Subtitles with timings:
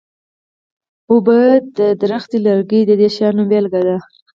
[1.11, 1.57] اوبه او
[2.01, 3.97] د ونې لرګي د دې شیانو بیلګې دي.